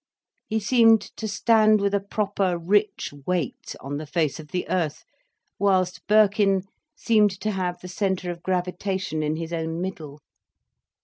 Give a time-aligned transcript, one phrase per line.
[0.47, 5.05] He seemed to stand with a proper, rich weight on the face of the earth,
[5.59, 6.63] whilst Birkin
[6.95, 10.17] seemed to have the centre of gravitation in his own middle.